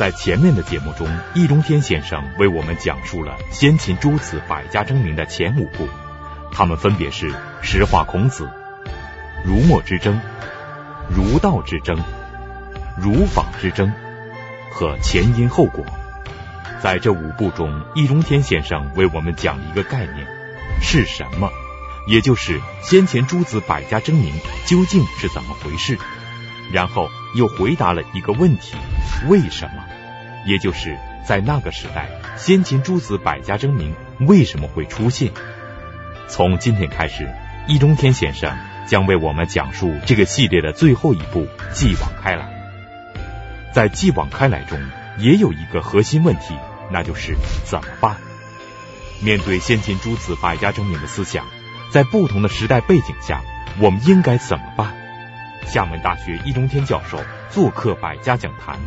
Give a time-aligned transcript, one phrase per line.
[0.00, 5.86] 在前面的节目中，易中天先生为我们讲述了先秦诸子百家争鸣的前五部，
[6.50, 7.30] 他们分别是
[7.60, 8.48] 实话孔子、
[9.44, 10.18] 儒墨之争、
[11.10, 12.02] 儒道之争、
[12.96, 13.92] 儒法之争
[14.72, 15.84] 和前因后果。
[16.80, 20.26] 在这五部中，易中天先生为我们讲了一个概念，
[20.80, 21.50] 是什么？
[22.06, 24.32] 也就是先前诸子百家争鸣
[24.64, 25.98] 究竟是怎么回事？
[26.72, 27.06] 然后
[27.36, 28.78] 又回答了一个问题：
[29.28, 29.84] 为什么？
[30.44, 35.32] 也就是在那个时代，先秦诸子百家争鸣为什么会出现？
[36.28, 37.28] 从今天开始，
[37.66, 38.56] 易中天先生
[38.86, 42.48] 将为我们讲述这个系列的最后一部“继往开来”。
[43.72, 44.80] 在“继往开来”中，
[45.18, 46.54] 也有一个核心问题，
[46.90, 48.16] 那就是怎么办？
[49.22, 51.44] 面对先秦诸子百家争鸣的思想，
[51.90, 53.42] 在不同的时代背景下，
[53.78, 54.94] 我们应该怎么办？
[55.66, 57.20] 厦门大学易中天教授
[57.50, 58.78] 做客百家讲坛，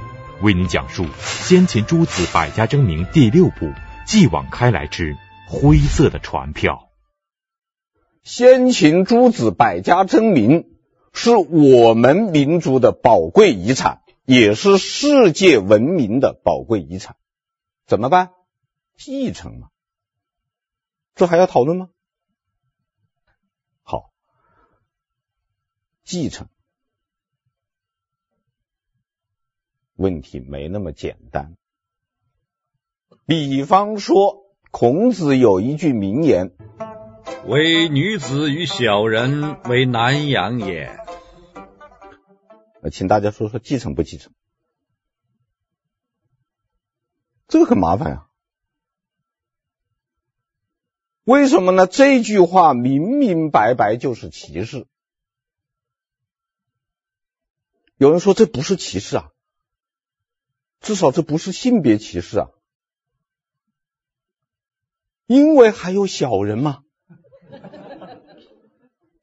[0.44, 3.68] 为您讲述先秦诸子百家争鸣第六部
[4.06, 5.16] 《继往开来之
[5.48, 6.90] 灰色的船票》。
[8.24, 10.78] 先秦诸子百家争鸣
[11.14, 17.16] 是我们民族的宝贵遗产，也是世界文明的宝贵遗产。
[17.86, 18.32] 怎么办？
[18.98, 19.70] 继承吗？
[21.16, 21.88] 这还要讨论吗？
[23.82, 24.12] 好，
[26.04, 26.50] 继承。
[30.04, 31.56] 问题没那么简单。
[33.26, 36.52] 比方说，孔子有一句名言
[37.48, 41.00] ：“唯女子与小人，为难养也。”
[42.92, 44.34] 请大家说说继承不继承？
[47.48, 48.30] 这个很麻烦啊。
[51.24, 51.88] 为什么呢？
[51.88, 54.86] 这句话明明白白就是歧视。
[57.96, 59.33] 有人说这不是歧视啊。
[60.84, 62.50] 至少这不是性别歧视啊，
[65.26, 66.84] 因为还有小人嘛，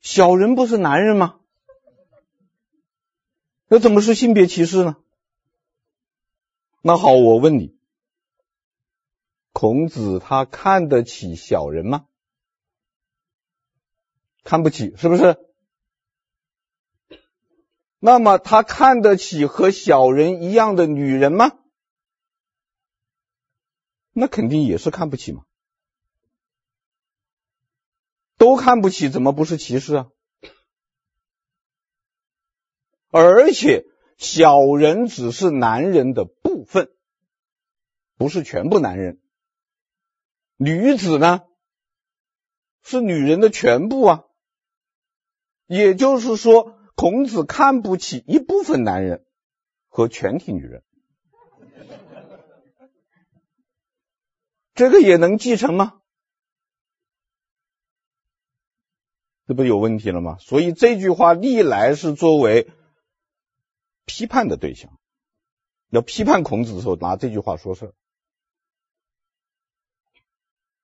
[0.01, 1.39] 小人不是男人吗？
[3.69, 4.97] 那怎么是性别歧视呢？
[6.81, 7.77] 那好，我问你，
[9.53, 12.07] 孔子他看得起小人吗？
[14.43, 15.37] 看不起，是不是？
[18.03, 21.53] 那么他看得起和小人一样的女人吗？
[24.13, 25.45] 那肯定也是看不起嘛。
[28.39, 30.09] 都看不起，怎么不是歧视啊？
[33.11, 33.85] 而且
[34.17, 36.91] 小人只是男人的部分，
[38.17, 39.21] 不是全部男人。
[40.57, 41.43] 女子呢，
[42.83, 44.25] 是女人的全部啊。
[45.67, 46.80] 也就是说。
[47.01, 49.25] 孔子看不起一部分男人
[49.89, 50.85] 和全体女人，
[54.75, 56.03] 这个也能继承吗？
[59.47, 60.37] 这不有问题了吗？
[60.41, 62.71] 所以这句话历来是作为
[64.05, 65.01] 批判的对象，
[65.89, 67.95] 要批判孔子的时候拿这句话说事，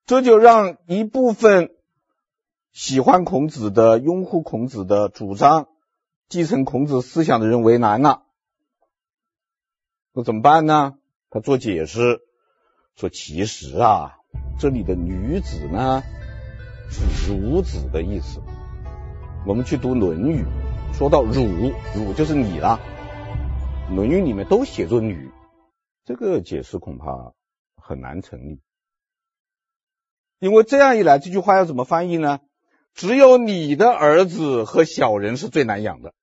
[0.07, 1.77] 这就让一部分
[2.71, 5.69] 喜欢孔子的、拥护孔子的主张。
[6.29, 8.23] 继承孔子思想的人为难了，
[10.11, 10.97] 那怎么办呢？
[11.29, 12.19] 他做解释
[12.97, 14.17] 说：“其实啊，
[14.59, 16.03] 这里的女子呢
[16.89, 18.41] 是孺子的意思。
[19.45, 20.43] 我们去读《论语》，
[20.97, 22.81] 说到孺，孺就是你了，
[23.95, 25.31] 《论语》里面都写作女，
[26.03, 27.33] 这个解释恐怕
[27.77, 28.59] 很难成立。
[30.39, 32.41] 因为这样一来，这句话要怎么翻译呢？
[32.93, 36.13] 只有你的儿子和小人是最难养的。”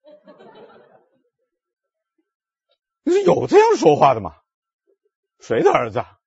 [3.12, 4.37] 是有这样说话的吗？
[5.38, 6.20] 谁的儿子啊？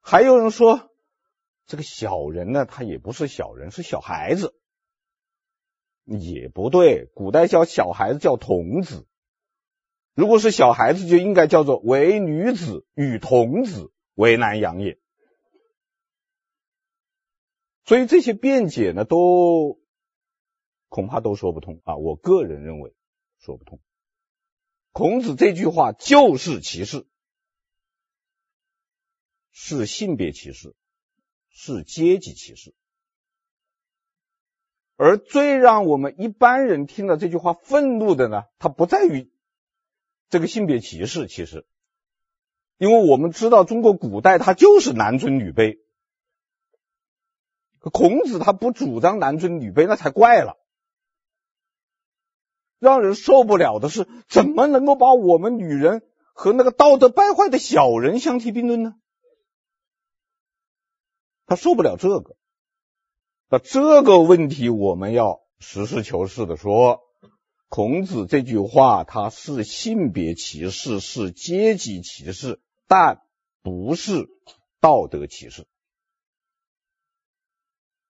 [0.00, 0.90] 还有人说，
[1.66, 4.54] 这个小人呢，他也不是小人，是小孩子，
[6.04, 7.10] 也不对。
[7.14, 9.08] 古代叫小孩子叫童子，
[10.14, 15.00] 如果是小孩子，就应该叫做唯女子与童子，为难养也。
[17.84, 19.80] 所以这些辩解呢，都
[20.88, 21.96] 恐怕都说不通啊！
[21.96, 22.94] 我个人认为
[23.38, 23.80] 说不通。
[24.96, 27.06] 孔子这句话就是歧视，
[29.50, 30.74] 是性别歧视，
[31.50, 32.74] 是阶级歧视。
[34.96, 39.30] 而最让我们一般人听了这句话愤怒的呢，它不在于
[40.30, 41.66] 这个性别歧视，其实，
[42.78, 45.78] 因为我们知道中国古代它就是男尊女卑，
[47.80, 50.56] 孔子他不主张男尊女卑，那才怪了。
[52.78, 56.02] 让人受不了的是，怎么能够把我们女人
[56.34, 58.94] 和那个道德败坏的小人相提并论呢？
[61.46, 62.36] 他受不了这个。
[63.48, 67.02] 那这个问题，我们要实事求是的说，
[67.68, 73.22] 孔子这句话，他是性别歧视，是阶级歧视，但
[73.62, 74.28] 不是
[74.80, 75.66] 道德歧视。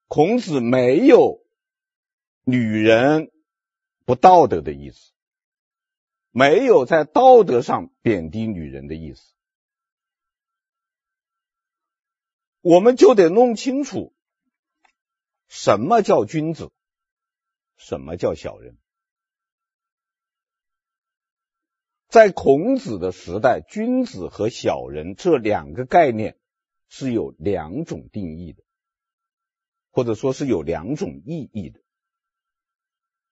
[0.09, 1.41] 孔子没有
[2.45, 3.31] 女人
[4.07, 5.13] 不道德的意思，
[6.31, 9.35] 没有在道德上贬低女人的意思，
[12.63, 14.15] 我们就得弄清楚
[15.49, 16.71] 什么叫君子，
[17.77, 18.79] 什么叫小人。
[22.09, 26.39] 在孔子的时代，君子和小人这两个概念
[26.89, 28.63] 是有两种定义的。
[29.91, 31.81] 或者说是有两种意义的，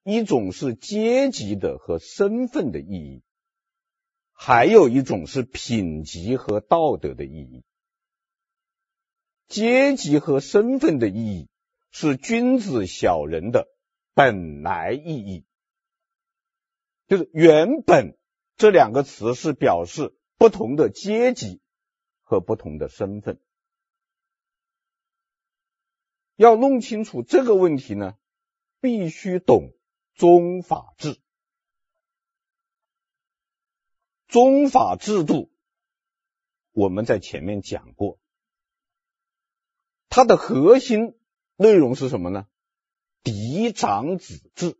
[0.04, 3.22] 一种是阶级的和身份的意义，
[4.32, 7.64] 还有一种是品级和道德的意义。
[9.48, 11.48] 阶级和身份的意义
[11.90, 13.66] 是君子小人的
[14.12, 15.46] 本来意义，
[17.06, 18.18] 就是原本
[18.56, 21.62] 这两个词是表示不同的阶级
[22.22, 23.40] 和不同的身份。
[26.36, 28.18] 要弄清楚这个问题呢，
[28.80, 29.72] 必须懂
[30.14, 31.18] 宗法制。
[34.28, 35.50] 宗法制度，
[36.72, 38.18] 我们在前面讲过，
[40.08, 41.16] 它的核心
[41.56, 42.46] 内容是什么呢？
[43.22, 44.76] 嫡长子制，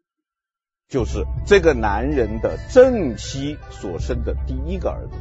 [0.88, 5.16] 就是这个男人的正妻所生的第一个儿子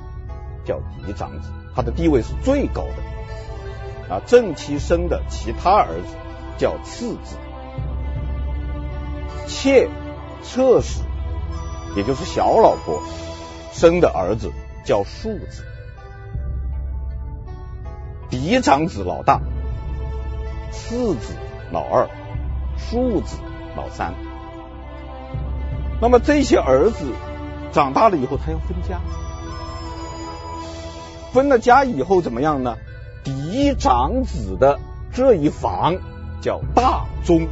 [0.66, 4.14] 叫嫡长子，他的地位是最高的。
[4.14, 6.16] 啊，正妻生的其他儿子
[6.60, 7.38] 叫次子，
[9.48, 9.88] 妾
[10.44, 11.02] 侧室，
[11.96, 13.02] 也就是小老婆
[13.72, 14.52] 生的儿子
[14.86, 15.64] 叫庶子，
[18.30, 19.42] 嫡长子老大，
[20.72, 21.34] 次子
[21.72, 22.08] 老二，
[22.78, 23.38] 庶子
[23.76, 24.14] 老三。
[26.02, 27.14] 那么这些儿子
[27.72, 29.00] 长大了以后，他要分家，
[31.32, 32.76] 分了家以后怎么样呢？
[33.24, 34.80] 嫡长子的
[35.14, 35.96] 这一房
[36.42, 37.48] 叫大宗，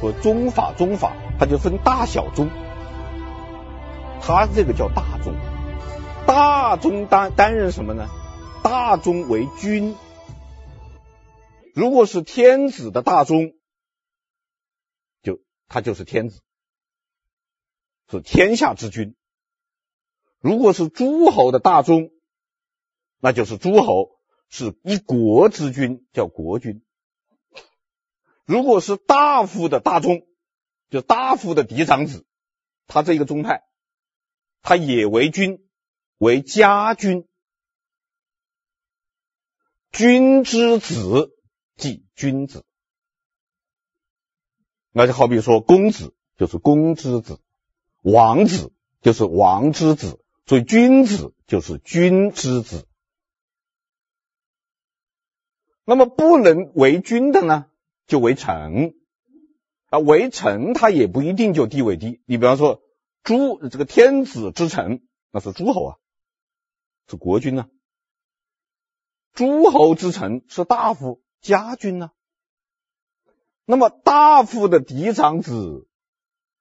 [0.00, 2.48] 说宗法宗法，它就分大小宗，
[4.22, 5.34] 他这个叫大宗，
[6.26, 8.08] 大宗担担任什么呢？
[8.64, 9.94] 大宗为君，
[11.74, 13.52] 如果是天子的大宗，
[15.22, 16.40] 就他就是天子，
[18.10, 19.14] 是天下之君；
[20.40, 22.10] 如果是诸侯的大宗，
[23.20, 24.18] 那就是诸侯。
[24.52, 26.82] 是一国之君，叫国君。
[28.50, 30.26] 如果是大夫的大宗，
[30.88, 32.26] 就大夫的嫡长子，
[32.88, 33.62] 他这一个宗派，
[34.60, 35.64] 他也为君，
[36.18, 37.28] 为家君。
[39.92, 41.30] 君之子
[41.76, 42.64] 即君子，
[44.90, 47.40] 那就好比说公子就是公之子，
[48.02, 52.88] 王子就是王之子，所以君子就是君之子。
[55.84, 57.69] 那么不能为君的呢，
[58.10, 58.96] 就为臣
[59.88, 59.98] 啊。
[60.00, 62.20] 为臣他也不一定就地位低。
[62.26, 62.82] 你比方说，
[63.22, 65.96] 诸这个天子之臣，那是诸侯啊，
[67.08, 67.68] 是国君啊。
[69.32, 72.12] 诸侯之臣是大夫、家君啊。
[73.64, 75.86] 那么大夫的嫡长子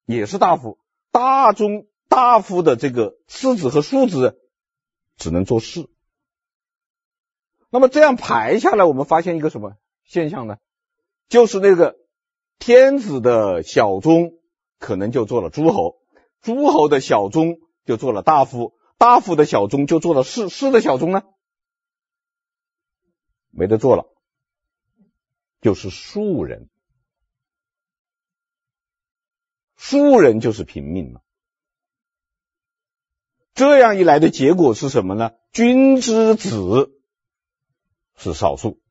[0.05, 0.77] 也是大夫，
[1.11, 4.39] 大宗大夫的这个次子和庶子
[5.17, 5.89] 只能做事。
[7.71, 10.57] 那么这样排下来，我们发现一个什么现象呢？
[11.29, 11.95] 就是那个
[12.57, 14.33] 天子的小宗
[14.79, 16.01] 可能就做了诸侯，
[16.41, 21.23] 诸侯的小宗就做了大夫，大夫的小宗就做了士，士的小宗呢，
[23.51, 24.05] 没得做了，
[25.61, 26.69] 就是庶人，
[29.77, 31.21] 庶人就是平民了。
[33.53, 35.31] 这样一来的结果是什么呢？
[35.51, 36.95] 君之子。
[38.21, 38.81] 是少数，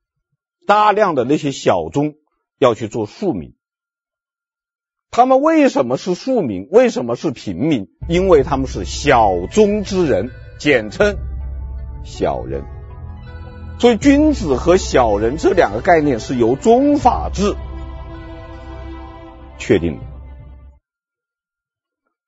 [0.66, 2.14] 大量的那些小宗
[2.58, 3.54] 要去做庶民，
[5.10, 6.68] 他们为什么是庶民？
[6.70, 7.88] 为什么是平民？
[8.08, 11.16] 因为他们是小宗之人，简称
[12.04, 12.64] 小人。
[13.78, 17.54] 所以君子和小人这两个概念是由宗法制
[19.56, 20.04] 确定的，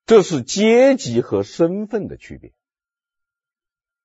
[0.06, 2.52] 这是阶级和身份的区别，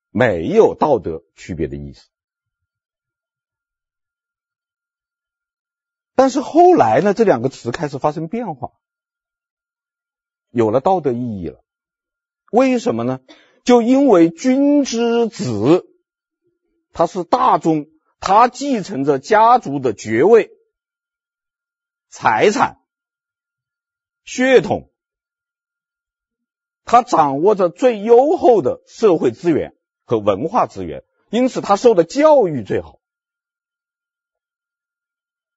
[0.09, 2.07] 没有道德区别的意思。
[6.15, 8.71] 但是后来呢，这两个词开始发生变化。
[10.49, 11.63] 有了道德意义了。
[12.51, 13.19] 为什么呢？
[13.65, 15.85] 就因为君之子，
[16.93, 17.87] 他是大宗，
[18.19, 20.51] 他继承着家族的爵位、
[22.07, 22.79] 财产、
[24.23, 24.91] 血统，
[26.85, 32.94] 他掌握着最优厚的社会资源和文化资源，因此他受的教育最好。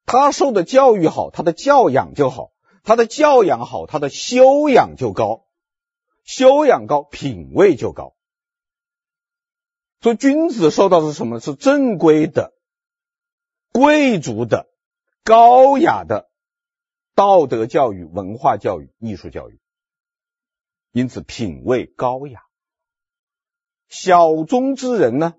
[0.09, 2.51] 他受的教育好，他的教养就好，
[2.83, 5.45] 他的教养好，他的修养就高，
[6.25, 8.17] 修养高，品位就高。
[10.01, 11.41] 所以君子受到的是什么？
[11.41, 12.55] 是正规的、
[13.71, 14.71] 贵族的、
[15.25, 16.31] 高雅的
[17.15, 19.61] 道德教育、文化教育、艺术教育，
[20.91, 22.41] 因此品位高雅。
[23.89, 25.35] 小宗之人呢，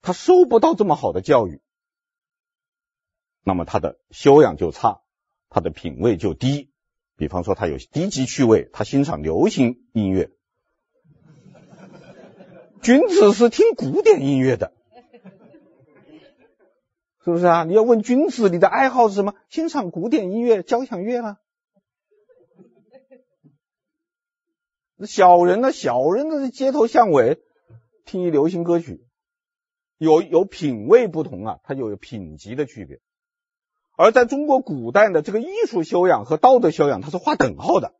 [0.00, 1.60] 他受不到这么好的教育。
[3.48, 5.02] 那么他的修养就差，
[5.48, 6.72] 他的品位就低。
[7.14, 10.32] 比方说，他有低级趣味，他欣赏流行音乐。
[12.82, 14.72] 君子是听古典音乐的，
[17.24, 17.62] 是不是啊？
[17.62, 19.34] 你要问君子，你的爱好是什么？
[19.48, 21.38] 欣赏古典音乐、交响乐啊。
[25.06, 25.70] 小人呢？
[25.70, 26.50] 小人呢？
[26.50, 27.38] 街头巷尾
[28.06, 29.06] 听一流行歌曲，
[29.98, 33.00] 有有品位不同啊，它就有品级的区别。
[33.96, 37.94] 而在中国古代的这个艺术修养和道德修养，它是划等号的。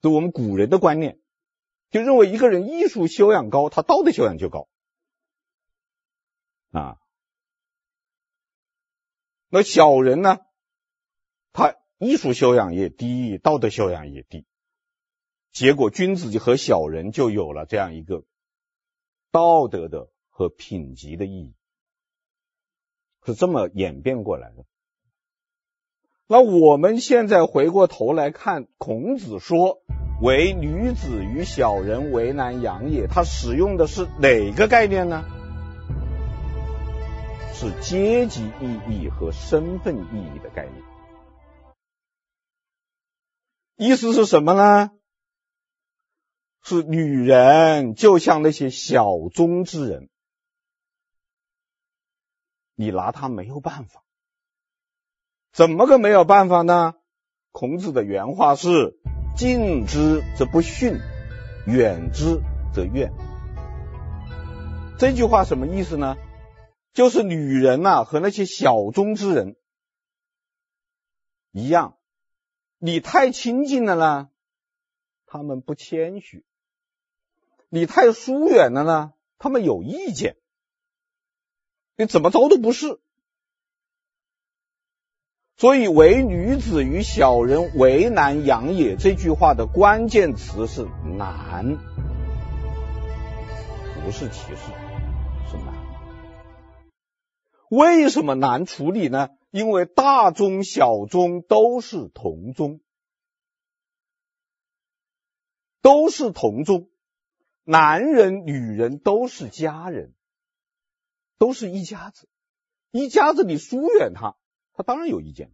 [0.00, 1.20] 就我们古人的观念，
[1.90, 4.68] 就认为一个人艺术修养高，他道德修养就高
[6.72, 6.98] 啊。
[9.48, 10.38] 那小人呢，
[11.52, 14.46] 他艺术修养也低，道德修养也低，
[15.52, 18.24] 结果君子就和小人就有了这样一个
[19.30, 21.54] 道德的和品级的意义。
[23.24, 24.64] 是这么演变过来的。
[26.26, 29.82] 那我们现在回过头来看，孔子说
[30.22, 35.24] “唯女子与小人，为难养也”，他使用的是哪个概念呢？
[37.54, 40.82] 是阶级意义和身份意义的概念。
[43.76, 44.90] 意思是什么呢？
[46.62, 50.08] 是女人就像那些小宗之人。
[52.74, 54.02] 你拿他没有办法，
[55.52, 56.94] 怎么个没有办法呢？
[57.50, 58.98] 孔子的原话是
[59.36, 60.98] ：“近之则不逊，
[61.66, 62.40] 远之
[62.74, 63.12] 则怨。”
[64.98, 66.16] 这句话什么意思呢？
[66.94, 69.56] 就是女人、啊，和那些小宗之人
[71.50, 71.96] 一样，
[72.78, 74.30] 你太亲近了呢，
[75.26, 76.44] 他们不谦虚；
[77.68, 80.36] 你太疏远了呢，他们有意见。
[81.96, 83.00] 你怎么着都不是，
[85.56, 91.76] 所以“唯女子与小人，为难养也”这句话的关键词是“难”，
[94.02, 94.72] 不是歧视，
[95.50, 95.74] 是难。
[97.68, 99.28] 为什么难处理呢？
[99.50, 102.80] 因为大宗小宗都是同宗，
[105.82, 106.88] 都是同宗，
[107.64, 110.14] 男人女人都是家人。
[111.42, 112.28] 都是一家子，
[112.92, 114.36] 一家子你疏远他，
[114.74, 115.52] 他当然有意见。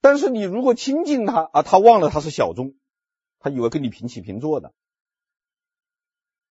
[0.00, 2.76] 但是你如果亲近他啊，他忘了他是小宗，
[3.40, 4.70] 他以为跟你平起平坐的；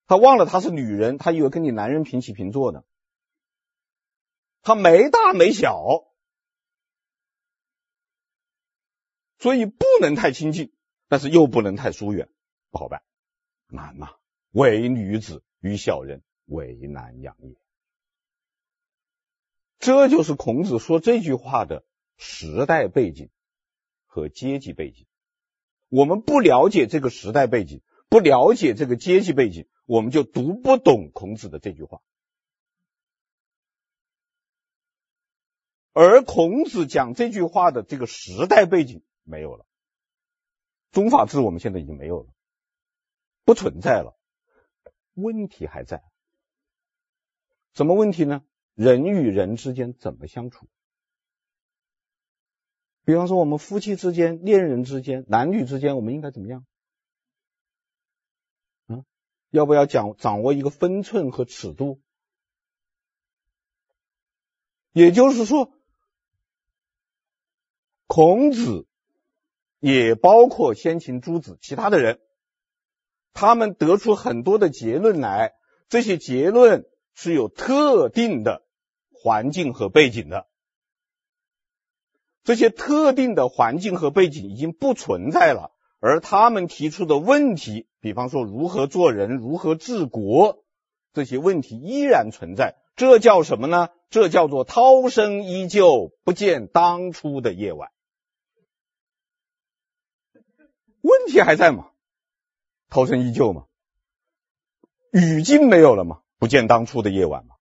[0.06, 2.84] 他忘了他是女人，他以为跟你男人平起平坐的。
[4.62, 6.12] 他没大没小，
[9.40, 10.76] 所以不能太亲近，
[11.08, 12.30] 但是又不能太疏远，
[12.70, 13.02] 不好办，
[13.68, 14.10] 难呐。
[14.52, 16.22] 唯女子与小人。
[16.46, 17.56] 为难养也，
[19.80, 21.84] 这就是孔子说这句话的
[22.18, 23.30] 时代背景
[24.06, 25.06] 和阶级背景。
[25.90, 32.02] 我们不了解这个时代背景，不了解这个阶级背景，我们就读不懂孔子的这句话。
[35.94, 39.66] 而孔子讲这句话的这个时代背景没有了，
[40.92, 42.34] 宗法制我们现在已经没有了，
[43.46, 44.18] 不存在了，
[45.14, 46.04] 问题还在。
[47.76, 48.42] 什么问题呢？
[48.74, 50.68] 人与人之间怎么相处？
[53.04, 56.66] 比方说，我们夫妻之间、恋人之间、男女之间，我们应该怎么样？
[58.88, 59.04] 啊，
[59.50, 62.02] 要不要讲掌握一个分寸和尺度？
[64.94, 65.74] 也就是说，
[68.08, 68.88] 孔子
[69.80, 72.22] 也包括先秦诸子其他的人，
[73.34, 75.56] 他们得出很多的结论来，
[75.90, 76.90] 这些结论。
[77.16, 78.64] 是有特定的
[79.12, 80.48] 环境和背景的，
[82.44, 90.64] 这些特定的环境和背景已经不存在了，而他们提出的问题，比方说如何做人、如何治国，
[91.14, 92.76] 这些问题依然存在。
[92.96, 93.90] 这叫什么呢？
[94.10, 97.92] 这叫做涛声依旧，不见当初的夜晚。
[101.02, 101.92] 问题还在吗？
[102.90, 103.66] 涛声依旧吗？
[105.12, 106.22] 语境没有了吗？
[106.40, 107.56] 不见当初的夜晚吗？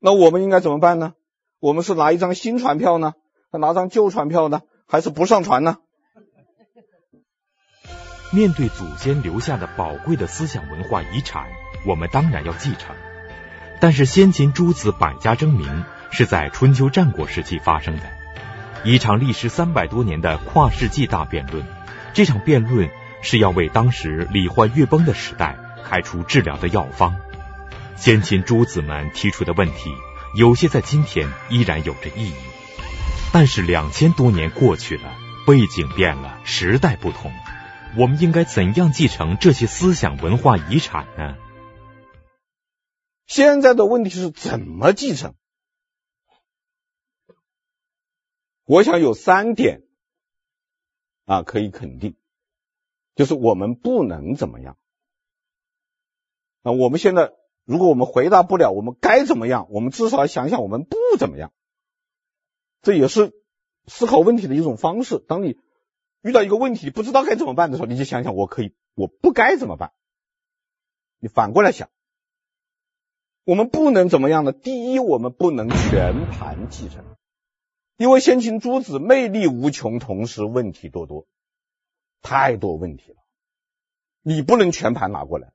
[0.00, 1.14] 那我们应该怎么办呢？
[1.60, 3.14] 我们是拿一张新船票呢，
[3.50, 5.78] 还拿张旧船票呢，还是不上船呢？
[8.30, 11.48] 面对祖先留下的宝贵的思想文化遗产，
[11.86, 12.94] 我们当然要继承。
[13.80, 18.02] 但是先秦诸子百家争鸣是在春秋战国时期发生的，
[18.84, 21.64] 一场历时三百多年的跨世纪大辩论。
[22.12, 22.90] 这场辩论
[23.22, 27.20] 是要为当时礼坏乐崩的时代开出治疗的药方。
[28.00, 29.90] 先秦诸子们提出的问题，
[30.36, 32.34] 有些在今天依然有着意义。
[33.32, 35.14] 但是两千多年过去了，
[35.46, 37.32] 背景变了，时代不同，
[37.98, 41.36] 我们应该怎样继承这些思想文化遗产呢？
[43.26, 45.34] 现在的问题是怎么继承？
[48.64, 49.82] 我想有三点
[51.26, 52.16] 啊，可以肯定，
[53.16, 54.78] 就是我们不能怎么样。
[56.62, 57.32] 啊，我们现在
[57.68, 59.68] 如果我们回答不了，我们该怎么样？
[59.68, 61.52] 我们至少要想想我们不怎么样。
[62.80, 63.34] 这也是
[63.86, 65.18] 思考问题的一种方式。
[65.18, 65.58] 当你
[66.22, 69.92] 遇到一个问题不知道该怎么办的时候，你就想想我可以，我不该怎么办？
[71.18, 71.90] 你反过来想。
[73.44, 74.52] 我们不能怎么样呢？
[74.52, 77.04] 第一，我们不能全盘继承，
[77.98, 81.26] 因为先秦诸子魅力无穷，同时问题多多，
[82.22, 83.18] 太多问题了，
[84.22, 85.52] 你不能全盘拿过来，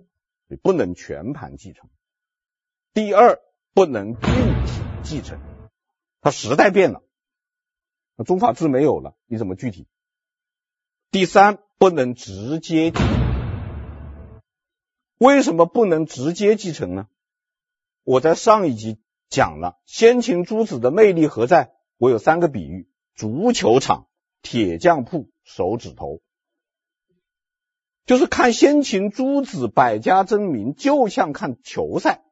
[0.47, 1.89] 你不能全盘继承。
[2.93, 3.39] 第二，
[3.73, 5.39] 不能具体继承，
[6.21, 7.01] 它时代变了，
[8.15, 9.87] 那宗法制没有了，你怎么具体？
[11.09, 14.43] 第三，不能直接继承，
[15.17, 17.07] 为什么不能直接继承呢？
[18.03, 21.73] 我在上一集讲了先秦诸子的魅力何在？
[21.97, 24.05] 我有三个比喻：足球场、
[24.43, 26.21] 铁匠铺、手指头。
[28.05, 32.23] 就是看先秦诸子百家争鸣，就像看球赛，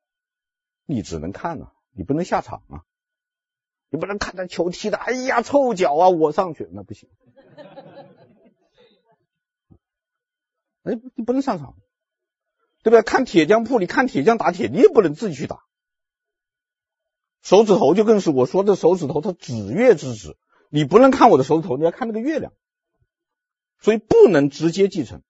[0.91, 2.84] 你只能看啊，你不能下场啊，
[3.89, 7.10] 你不能看他球踢的，哎呀，臭脚啊，我上去那不行。
[10.84, 11.75] 哎，你不能上场。
[12.84, 13.04] 对不对？
[13.04, 15.63] 看铁匠铺，你看铁匠打铁，你也不能自己去打。
[17.43, 20.36] 手指头就更是我说的手指头，它指月之指，
[20.71, 22.54] 你不能看我的手指头，你要看那个月亮，
[23.80, 25.21] 所以不能直接继承。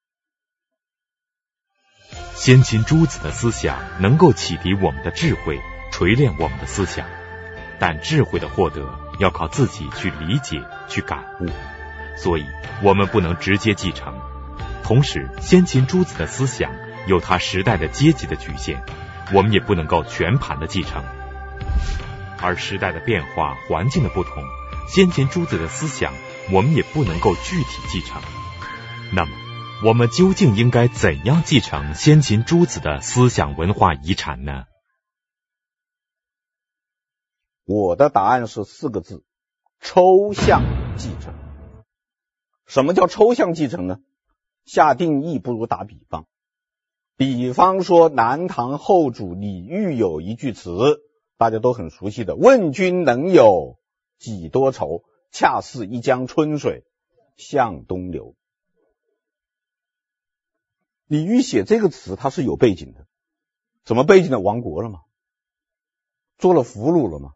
[2.41, 7.05] 先秦诸子的思想能够启迪我们的智慧，锤炼我们的思想，
[7.77, 11.45] 但智慧的获得要靠自己去理解、去感悟，
[12.17, 12.45] 所以
[12.81, 14.11] 我们不能直接继承。
[14.81, 16.71] 同时，先秦诸子的思想。
[17.05, 18.83] 有它时代的阶级的局限，
[19.31, 21.03] 我们也不能够全盘的继承。
[22.41, 24.43] 而时代的变化、环境的不同，
[24.87, 26.11] 先秦诸子的思想，
[26.51, 28.19] 我们也不能够具体继承。
[29.11, 29.31] 那么，
[29.83, 34.65] 我们究竟应该怎样继承先秦诸子的思想文化遗产呢？
[37.65, 39.23] 我的答案是四个字：
[39.79, 40.61] 抽象
[40.99, 41.33] 继承。
[42.67, 43.97] 什么叫抽象继承呢？
[44.65, 46.27] 下定义不如打比方。
[47.17, 51.01] 比方说，南唐后主李煜有一句词，
[51.37, 53.79] 大家都很熟悉的：“问君能有
[54.19, 55.03] 几多愁？
[55.31, 56.83] 恰似一江春水
[57.35, 58.35] 向东流。”
[61.11, 63.05] 李煜写这个词，他是有背景的。
[63.83, 64.39] 什么背景呢？
[64.39, 65.01] 亡国了吗？
[66.37, 67.33] 做了俘虏了吗？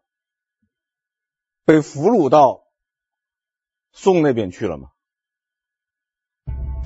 [1.66, 2.62] 被俘虏到
[3.92, 4.92] 宋那边去了吗？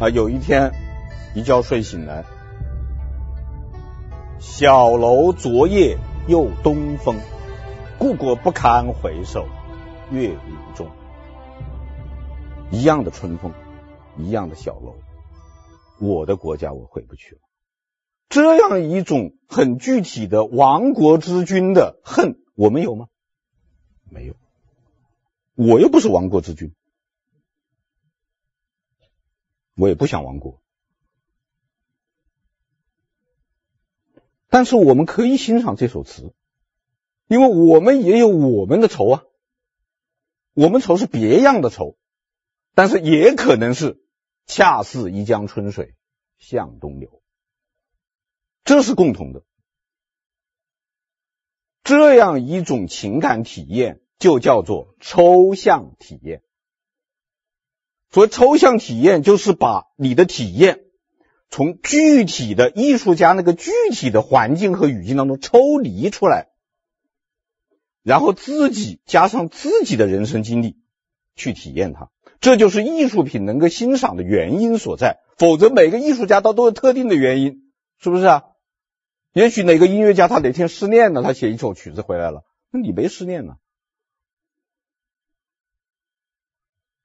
[0.00, 0.72] 啊，有一天
[1.36, 2.24] 一觉睡醒来。
[4.40, 7.20] 小楼昨夜又东风，
[8.00, 9.46] 故国不堪回首
[10.10, 10.90] 月明中。
[12.72, 13.54] 一样的春风，
[14.16, 14.96] 一样的小楼，
[16.00, 17.40] 我的国家我回不去了。
[18.28, 23.08] 这样一种很具体的亡国之君的恨，我们有吗？
[24.08, 24.34] 没有。
[25.54, 26.74] 我又不是亡国之君，
[29.74, 30.62] 我也不想亡国。
[34.48, 36.32] 但是我们可以欣赏这首词，
[37.28, 39.24] 因为我们也有我们的愁啊。
[40.54, 41.96] 我们愁是别样的愁，
[42.74, 44.02] 但是也可能是
[44.50, 45.94] 恰似一江春水
[46.36, 47.22] 向东流，
[48.64, 49.44] 这是共同的。
[51.84, 56.42] 这样一种情感体验，就叫做抽象体验。
[58.10, 60.80] 所谓抽象体验，就是把你的体验
[61.48, 66.48] 从具体的艺术家那个具体的环境和语境当中抽离出来，
[68.02, 70.76] 然后自己加上自己的人生经历
[71.36, 72.10] 去体验它。
[72.40, 75.20] 这就是艺术品能够欣赏的原因所在。
[75.36, 78.44] 否则，每个艺术家他都有特定的原因，是不是啊？
[79.32, 83.56] 也许哪个音乐家他哪天失恋了，他写一首曲子回来了，那你没失恋呢？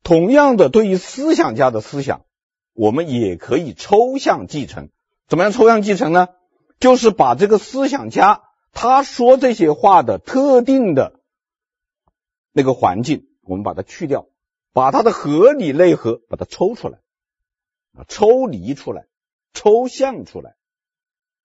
[0.04, 2.26] 同样的，对于思想家的思想，
[2.74, 4.90] 我们也可以抽象继承。
[5.28, 6.30] 怎么样抽象继承呢？
[6.80, 11.22] 就是把这个思想家他说这些话的特定的
[12.52, 14.28] 那个环境，我们把它去掉，
[14.76, 17.00] 把它的合理内核把它抽出来，
[17.94, 19.08] 啊，抽离出来，
[19.54, 20.58] 抽象出来，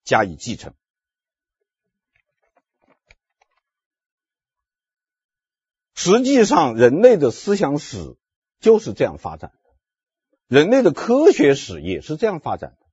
[0.02, 0.74] 加以继承。
[5.94, 8.16] 实际上，人类的思想史。
[8.58, 9.70] 就是这样发展的，
[10.46, 12.86] 人类的科学史也是这样发展的。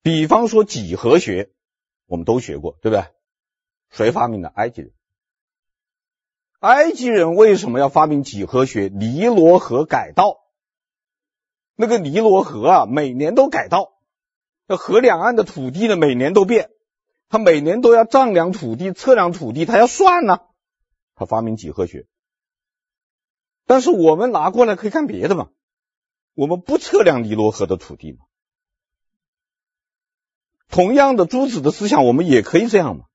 [0.00, 1.50] 比方说几何学，
[2.06, 3.04] 我们都学过，对不对？
[3.90, 4.48] 谁发明的？
[4.48, 4.92] 埃及人。
[6.62, 8.86] 埃及人为什么要发明几何学？
[8.86, 10.44] 尼罗河改道，
[11.74, 13.98] 那个尼罗河啊，每年都改道，
[14.68, 16.70] 那河两岸的土地呢，每年都变，
[17.28, 20.38] 他每年都要丈量土地、测量土地，他要算呢，
[21.16, 22.06] 他发明几何学。
[23.66, 25.48] 但是我们拿过来可以干别的嘛？
[26.34, 28.20] 我们不测量尼罗河的土地嘛？
[30.68, 33.06] 同样的，朱子的思想我们也可以这样嘛？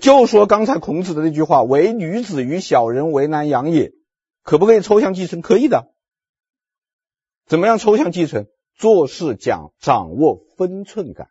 [0.00, 3.92] 就说刚才孔子的那句话：“唯女子与小人为难养也。”
[4.42, 5.40] 可不可以抽象继承？
[5.40, 5.94] 可以的。
[7.46, 8.46] 怎么样抽象继承？
[8.74, 11.30] 做事讲掌握分寸感，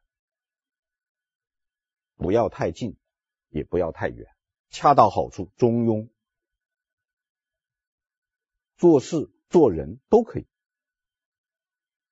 [2.15, 2.95] 不要太近，
[3.49, 4.27] 也不要太远，
[4.69, 6.09] 恰到好处，中庸。
[8.77, 10.47] 做事做人都可以，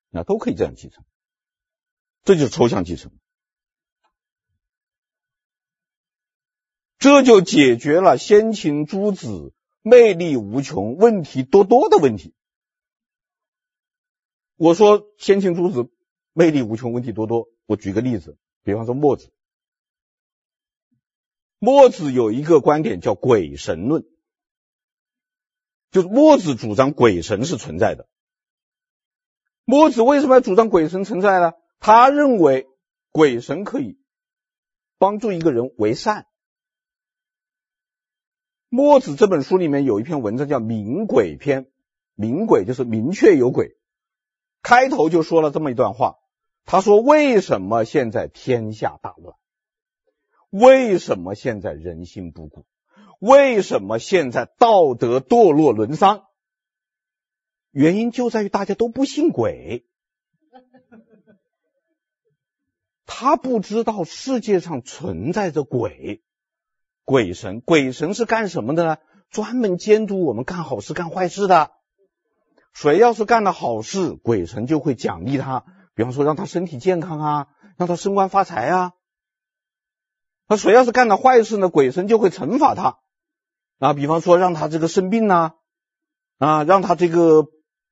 [0.10, 1.06] 那都可以这样继承，
[2.24, 3.14] 这就是抽象继承，
[7.02, 12.36] 这就解决了先秦诸子魅力无穷、问题多多的问题。
[14.56, 15.90] 我说先秦诸子
[16.32, 19.32] 魅力无穷、问题多多，我举个例子，比方说墨子，
[21.58, 24.06] 墨子有一个观点叫鬼神论。
[25.90, 28.08] 就是墨子主张鬼神是存在的。
[29.66, 31.54] 墨子为什么要主张鬼神存在呢？
[31.80, 32.68] 他认为
[33.12, 33.98] 鬼神可以
[35.00, 36.28] 帮助一个人为善。
[38.74, 41.66] 墨子这本书里面有一篇文章叫《明鬼篇》，
[42.16, 43.76] 明鬼就是明确有鬼。
[44.62, 46.20] 开头就说了这么一段话，
[46.64, 49.36] 他说：“为什么现在天下大乱？
[50.50, 52.66] 为什么现在人心不古？”
[53.20, 56.24] 为什么现在道德堕落沦丧？
[57.72, 59.86] 原因就在于大家都不信鬼。
[63.06, 66.24] 他不知道世界上存在着鬼，
[67.06, 67.62] 鬼神。
[67.62, 68.98] 鬼神是干什么的呢？
[69.30, 71.72] 专门监督我们干好事干坏事的。
[72.74, 78.94] 谁要是干了好事，鬼神就会奖励他，比方说让他身体健康啊，让他升官发财啊。
[80.48, 81.70] 那谁要是干了坏事呢？
[81.70, 83.00] 鬼神就会惩罚他。
[83.80, 85.56] 啊，比方说让他这个生病呐，
[86.38, 87.48] 啊，让他这个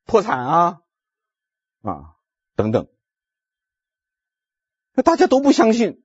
[0.05, 0.81] 破产啊，
[1.81, 2.15] 啊，
[2.55, 2.87] 等等，
[4.93, 6.03] 那大家都不相信，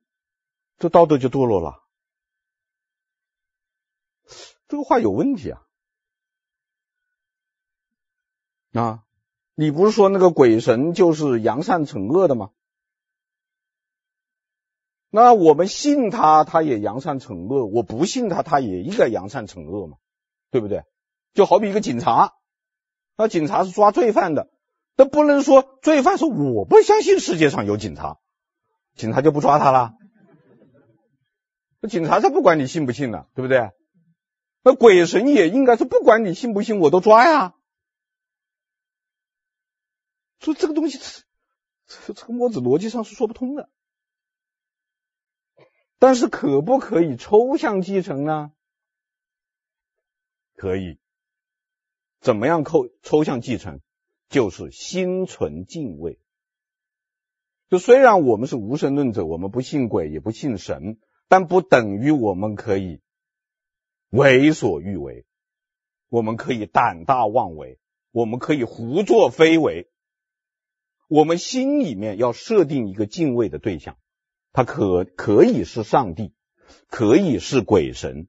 [0.78, 1.83] 这道德就堕落了。
[4.74, 5.62] 这个话有问题啊！
[8.72, 9.04] 啊，
[9.54, 12.50] 你不是说那个鬼神就是扬善惩恶的吗？
[15.10, 19.98] 那我们信他，他也扬善惩恶；我不信他，他也应该扬善惩恶嘛，
[20.50, 20.82] 对不对？
[21.34, 22.32] 就好比一个警察，
[23.16, 24.50] 那警察是抓罪犯的，
[24.96, 28.18] 那不能说罪犯说我不相信世界上有警察，
[28.96, 29.94] 警察就不抓他了。
[31.78, 33.70] 那警察才不管你信不信呢，对不对？
[34.64, 37.54] 那鬼神也应该是不管你信不信，我都抓呀。
[40.40, 40.98] 所以这个东西，
[41.86, 43.68] 这这个墨子逻辑上是说不通的。
[45.98, 48.52] 但是可不可以抽象继承呢？
[50.56, 50.98] 可以。
[52.20, 53.80] 怎么样扣抽象继承？
[54.30, 56.18] 就是心存敬畏。
[57.68, 60.98] 就虽然我们是无神论者，我们不信鬼也不信神，
[61.28, 63.02] 但不等于我们可以
[64.14, 65.26] 为所欲为，
[66.08, 67.80] 我们可以胆大妄为，
[68.12, 69.90] 我们可以胡作非为。
[71.08, 73.98] 我们心里面要设定一个敬畏的对象。
[74.52, 76.32] 他可可以是上帝，
[76.86, 78.28] 可以是鬼神，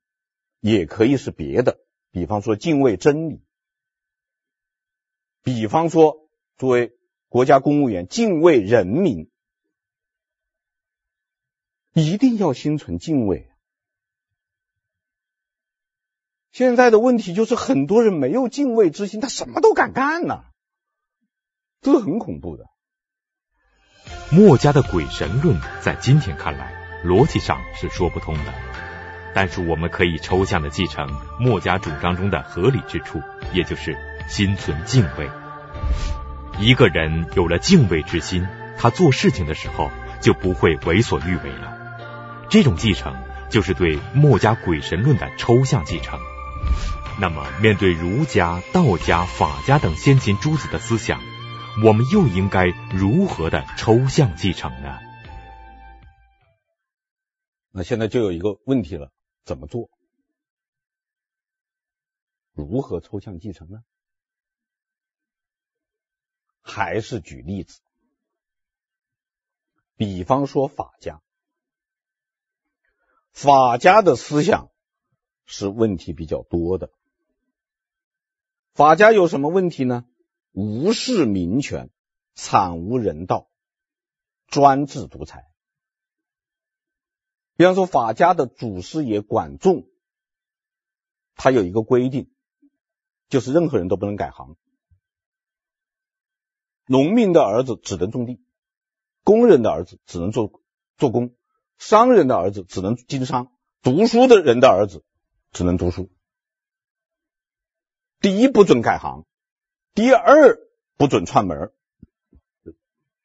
[0.59, 3.43] 也可以是别的，比方说敬畏真理，
[5.43, 6.97] 比方说作为
[7.29, 9.29] 国家公务员敬畏人民，
[11.93, 13.51] 一定要心存敬畏。
[16.55, 20.43] 现在的问题就是很多人没有敬畏之心，他什么都敢干呐，
[21.81, 22.63] 这很恐怖的。
[24.31, 28.53] 墨家的鬼神论在今天看来，逻辑上是说不通的，
[29.33, 31.09] 但是我们可以抽象的继承
[31.41, 33.97] 墨家主张中的合理之处，也就是
[34.29, 35.29] 心存敬畏。
[36.57, 39.91] 一个人有了敬畏之心，他做事情的时候
[40.21, 42.47] 就不会为所欲为了。
[42.49, 43.13] 这种继承
[43.49, 46.17] 就是对墨家鬼神论的抽象继承。
[47.19, 51.21] 那么，面对儒家、道家、法家等先秦诸子的思想，
[51.83, 54.99] 我们又应该如何的抽象继承呢？
[57.71, 59.11] 那现在就有一个问题了，
[59.43, 59.89] 怎么做？
[62.53, 63.83] 如何抽象继承呢？
[66.61, 67.79] 还是举例子，
[69.97, 71.21] 比方说法家，
[73.31, 74.69] 法家的思想
[75.45, 76.91] 是问题比较多的。
[78.73, 80.05] 法家有什么问题呢？
[80.51, 81.89] 无视民权，
[82.33, 83.49] 惨无人道，
[84.47, 85.49] 专制独裁。
[87.57, 89.87] 比方说，法家的祖师爷管仲，
[91.35, 92.29] 他有一个规定，
[93.29, 94.57] 就是任何人都不能改行。
[96.85, 98.41] 农民的儿子只能种地，
[99.23, 100.61] 工人的儿子只能做
[100.97, 101.33] 做工，
[101.77, 105.03] 商人的儿子只能经商，读书的人的儿子
[105.55, 106.11] 只能读书。
[108.19, 109.25] 第一，不准改行。
[109.93, 110.59] 第二，
[110.97, 111.73] 不准串门儿，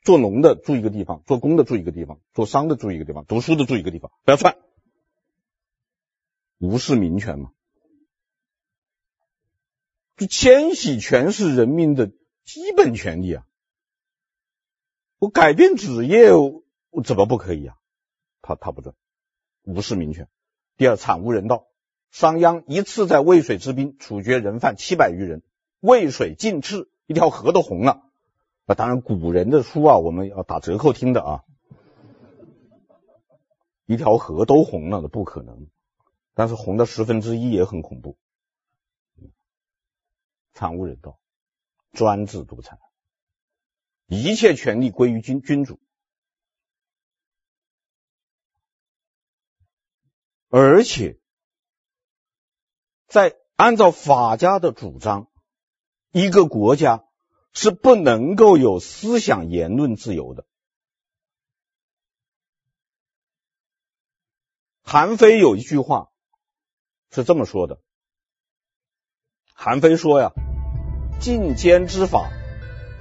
[0.02, 4.56] 做农的住一个地方，做工的住一个地方，做商的住一个地方，读书的住一个地方，不要串，
[6.58, 7.52] 无视民权嘛。
[10.14, 12.12] 这迁徙权是人民的
[12.44, 13.46] 基本权利啊，
[15.18, 17.76] 我改变职业，我怎么不可以啊？
[18.40, 18.94] 他他不准，
[19.62, 20.28] 无视民权。
[20.76, 21.66] 第二，惨无人道，
[22.10, 25.42] 商鞅一次在渭水之滨处决人犯七百余人。
[25.80, 28.02] 渭水尽赤，一条河都红了。
[28.66, 31.44] 那，当然古人的书啊，我们要打折扣听的啊。
[33.86, 35.68] 一条河都红了，那不可能。
[36.34, 38.16] 但是红的十分之一也很恐怖。
[40.52, 41.18] 惨无人道，
[41.92, 42.78] 专制独裁，
[44.06, 45.80] 一切权力归于君君主，
[50.48, 51.19] 而且
[53.10, 55.26] 在按照法家的主张。
[56.12, 57.04] 一个国家
[57.52, 60.44] 是不能够有思想言论自由的。
[64.82, 66.08] 韩非有一句话
[67.12, 67.78] 是这么说的：
[69.54, 70.32] 韩非说呀，
[71.20, 72.28] 禁谏之法，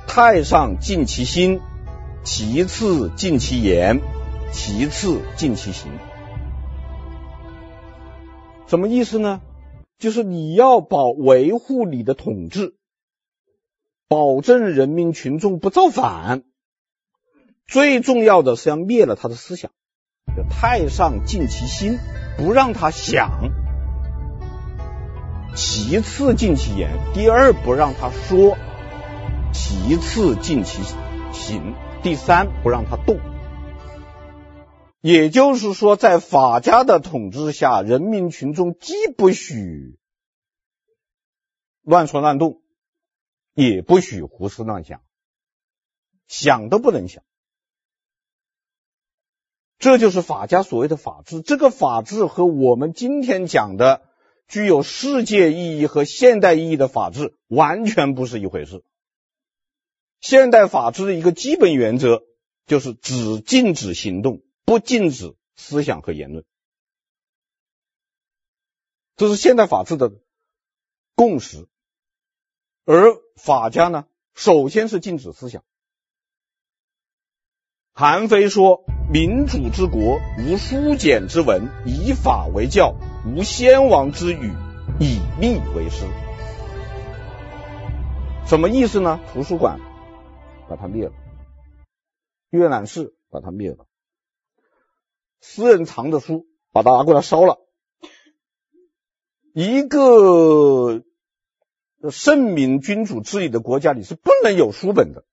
[0.07, 1.61] 太上禁其心，
[2.23, 4.01] 其次禁其言，
[4.51, 5.91] 其次禁其行。
[8.67, 9.41] 什么意思呢？
[9.99, 12.75] 就是你要保维护你的统治。
[14.07, 16.43] 保证人民群众不造反，
[17.67, 19.71] 最重要的是要灭了他的思想。
[20.35, 21.99] 就太上尽其心，
[22.37, 23.51] 不让他想；
[25.55, 28.55] 其次尽其言，第二不让他说；
[29.51, 30.81] 其次尽其
[31.33, 33.19] 行，第三不让他动。
[35.01, 39.97] 也就是说，在法家的统治下，人民群众既不许
[41.81, 42.61] 乱说乱动。
[43.55, 45.01] 也不许胡思乱想，
[46.27, 47.23] 想都不能想。
[49.79, 51.41] 这就是法家所谓的法治。
[51.41, 54.03] 这个法治和我们今天讲的
[54.47, 58.81] 具有世界意义和现代意义的法治完全不是一回事。
[60.21, 62.21] 现代法治的一个基本原则
[62.65, 66.45] 就是只禁止行动，不禁止思想和言论。
[69.15, 70.13] 这是现代法治的
[71.15, 71.67] 共识。
[72.85, 74.05] 而法家呢，
[74.35, 75.63] 首先是禁止思想。
[77.93, 82.93] 韩非说：“民主之国，无书简之文，以法为教；
[83.25, 84.53] 无先王之语，
[84.99, 86.05] 以密为师。”
[88.45, 89.19] 什么意思呢？
[89.33, 89.79] 图书馆
[90.69, 91.13] 把它灭了，
[92.51, 93.87] 阅览室把它灭了，
[95.41, 97.59] 私人藏的书把它拿过来烧了，
[99.53, 101.03] 一个。
[102.11, 105.25] 圣明君主治理的国家里是不能有书本的。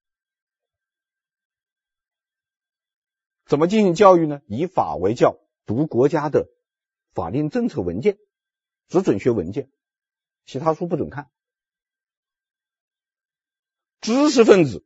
[3.45, 4.41] 怎么进行教育呢？
[4.49, 6.49] 以法为教，读国家的
[7.13, 8.19] 法令政策文件，
[8.89, 9.71] 只准学文件，
[10.45, 11.31] 其他书不准看。
[14.01, 14.85] 知识分子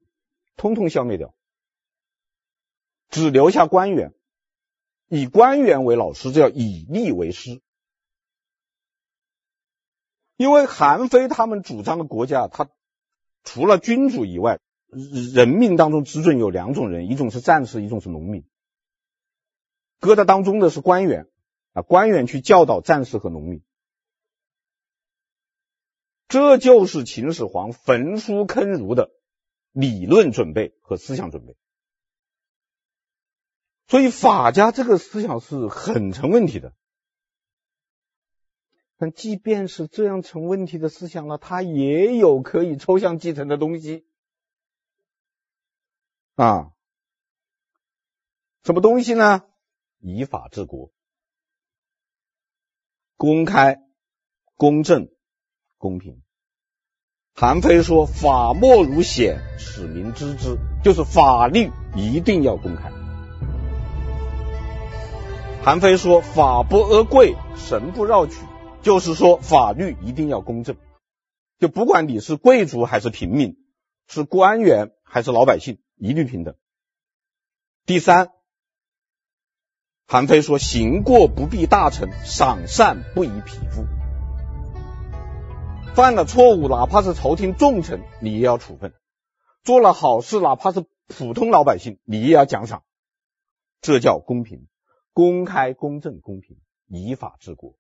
[0.57, 1.35] 通通消灭掉，
[3.09, 4.13] 只留下官员，
[5.11, 7.61] 以官员为老师，这叫以吏为师。
[10.37, 12.71] 因为韩非他们主张的国家，他
[13.43, 18.47] 除了君主以外，人命当中只准有两种人，一种是战士，一种是农民。
[19.99, 21.27] 搁在当中的是官员
[21.73, 23.65] 啊，官员去教导战士和农民，
[26.29, 29.11] 这就是秦始皇焚书坑儒的
[29.73, 31.57] 理论准备和思想准备。
[33.91, 36.73] 所以法家这个思想是很成问题的。
[38.97, 44.07] 但即便是这样成问题的思想呢，它也有可以抽象继承的东西
[46.37, 46.71] 啊。
[48.63, 49.43] 什么东西呢？
[49.99, 50.93] 以法治国，
[53.17, 53.81] 公开、
[54.55, 55.11] 公正、
[55.79, 56.23] 公平。
[57.35, 63.00] 韩非说：“法莫如显，使民知之。”就是法律一定要公开。
[65.63, 68.35] 韩非说：“法不阿贵，神不扰取。”
[68.83, 70.77] 就是说，法律一定要公正，
[71.59, 73.59] 就不管你是贵族还是平民，
[74.09, 76.55] 是官员还是老百姓，一律平等。
[77.85, 78.31] 第三，
[80.07, 83.85] 韩非说，行过不避大臣，赏善不以匹夫。
[85.95, 88.93] 犯了错误，哪怕是朝廷重臣，你也要处分；
[89.63, 92.83] 做了好事，哪怕是普通老百姓，你也要奖赏。
[93.83, 94.69] 这叫公平、
[95.21, 96.57] 公开、公正、公平，
[96.87, 97.77] 以法治国。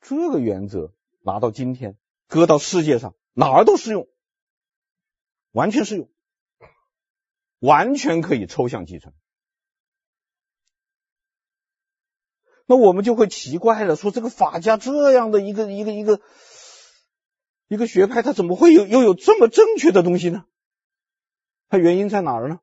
[0.00, 4.06] 这个原则拿到今天，搁到世界上哪儿都适用，
[5.50, 6.08] 完全适用，
[7.58, 9.12] 完全可以抽象继承。
[12.66, 16.20] 那我们就会奇怪了，说这个法家这样的一个一个一个
[17.66, 20.44] 一个学派，他怎么会有又有这么正确的东西呢？
[21.68, 22.60] 它原因在哪儿呢？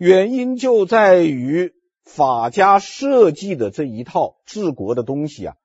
[0.00, 1.74] 原因就在于。
[2.02, 5.56] 法家设计的这一套治国的东西啊，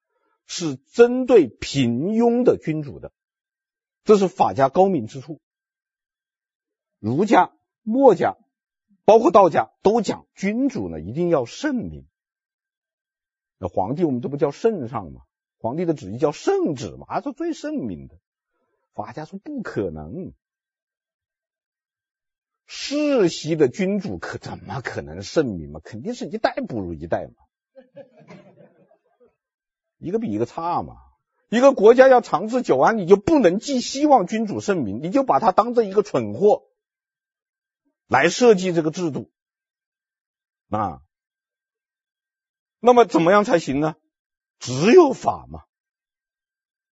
[0.46, 3.12] 是针对平庸的君主的，
[4.04, 5.40] 这是法家高明之处。
[7.00, 8.36] 儒家、墨家，
[9.06, 12.06] 包括道家都讲君主呢一定要圣明。
[13.58, 15.22] 那皇帝我们这不叫圣上吗？
[15.58, 18.20] 皇帝的旨意叫圣旨嘛，还是最圣明的。
[18.94, 20.34] 法家说不可能。
[22.66, 25.80] 世袭的君主可怎么可能圣明嘛？
[25.84, 27.34] 肯定是一代不如一代嘛，
[29.98, 30.96] 一个比一个差嘛。
[31.50, 36.64] 一个国家要长治久安，你就不能寄希望君主圣明，你就把他当做一个蠢货
[38.08, 39.32] 来设计这个制度
[40.70, 41.02] 啊。
[42.80, 43.96] 那么怎么样才行呢？
[44.58, 45.62] 只有法嘛，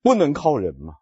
[0.03, 0.97] 不能靠人嘛。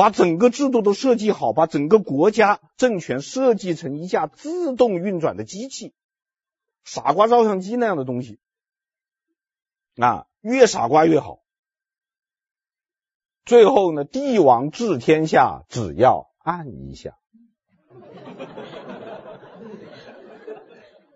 [0.00, 5.92] 把整个制度都设计好，把整个国家政权设计成一架自动运转的机器，
[6.84, 8.40] 傻瓜照相机那样的东西，
[9.96, 11.42] 啊，越傻瓜越好。
[13.44, 17.18] 最后呢，帝王治天下，只要按一下，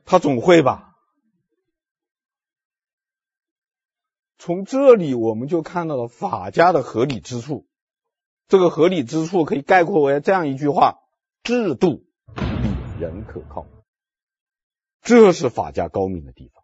[0.05, 0.95] 他总会吧？
[4.37, 7.67] 从这里我们就看到了法家的合理之处。
[8.47, 11.01] 这个合理之处可以概括为这样一句话：
[11.43, 12.05] 制度
[12.35, 12.43] 比
[13.01, 13.67] 人可靠，
[15.01, 16.63] 这是法家高明的地方。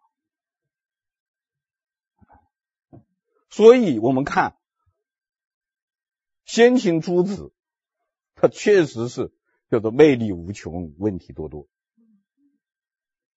[3.49, 4.57] 所以我们看
[6.45, 7.51] 先秦诸子，
[8.35, 9.33] 他确实是
[9.69, 11.67] 叫做魅力无穷，问题多多，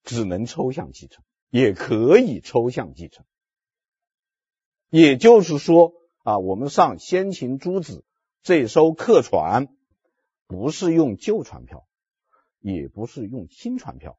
[0.03, 3.25] 只能抽象继承，也可以抽象继承。
[4.91, 8.05] 也就是说啊，我们上先秦诸子。
[8.45, 9.75] 这艘客船
[10.47, 11.87] 不是用旧船票，
[12.61, 14.19] 也不是用新船票，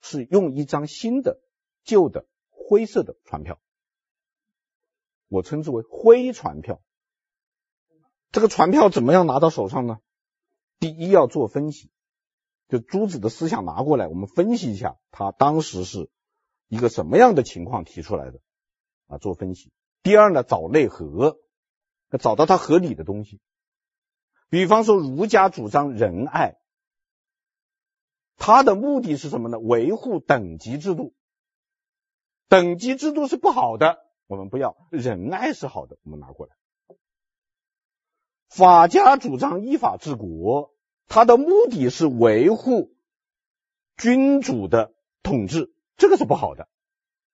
[0.00, 1.42] 是用一张新的
[1.84, 3.60] 旧的灰色的船票，
[5.28, 6.80] 我称之为灰船票。
[8.32, 9.98] 这个船票怎么样拿到手上呢？
[10.78, 11.90] 第一要做分析，
[12.68, 16.08] 就诸子的思想拿过来，我们分析一下他当时是
[16.68, 18.40] 一个什么样的情况提出来的
[19.06, 19.70] 啊，做分析。
[20.02, 21.38] 第二呢，找内核，
[22.10, 23.38] 要找到它合理的东西。
[24.48, 26.56] 比方说，儒家主张仁爱，
[28.36, 29.58] 他的目的是什么呢？
[29.58, 31.14] 维护等级制度。
[32.48, 36.54] 等级制度是不好的，我们不要；仁爱是好的，我们拿过来。
[38.48, 40.72] 法家主张依法治国，
[41.08, 42.94] 他的目的是维护
[43.96, 44.94] 君主的
[45.24, 46.68] 统治，这个是不好的，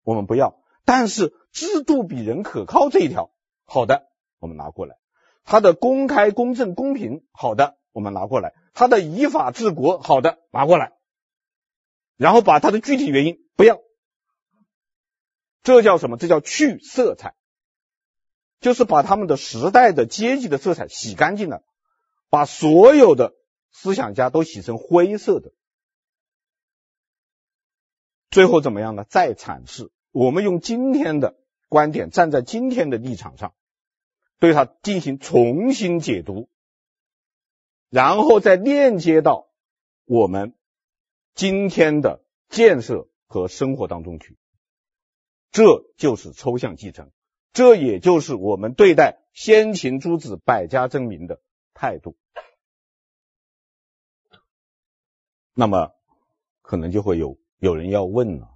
[0.03, 0.55] 我们不要；
[0.87, 3.31] 但是制度比人可靠这一条，
[3.65, 4.09] 好的，
[4.39, 4.95] 我们拿过来；
[5.45, 10.93] 他的公开、公正、公平，好的，我们拿过来；他的依法治国，好的，拿过来。
[12.17, 13.81] 然后把他的具体原因不要，
[15.63, 16.17] 这叫什么？
[16.17, 17.35] 这叫去色彩，
[18.61, 21.65] 就是把他们的时代的阶级的色彩洗干净了，
[22.31, 23.35] 把所有的
[23.73, 25.53] 思想家都洗成灰色的。
[28.31, 29.05] 最后怎么样呢？
[29.09, 31.37] 再阐释，我们用今天的
[31.69, 33.53] 观点，站在今天的立场上，
[34.43, 36.49] 对它进行重新解读，
[37.91, 39.47] 然后再链接到
[40.05, 40.57] 我们
[41.33, 44.37] 今天的建设和生活当中去。
[45.53, 47.13] 这就是抽象继承，
[47.53, 51.41] 这也就是我们对待先秦诸子百家争鸣的
[51.73, 52.17] 态度。
[55.55, 55.95] 那么，
[56.63, 57.39] 可能就会有。
[57.59, 58.49] 有人要问了，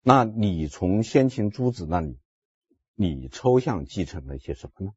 [0.00, 2.18] 那你从先秦诸子那里，
[2.96, 4.92] 你抽象继承了一些什么呢？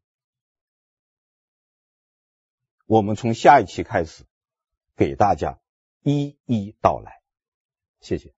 [2.85, 4.23] 我们从下一期开始，
[4.95, 5.59] 给大家
[6.03, 7.21] 一一道来。
[7.99, 8.33] 谢谢。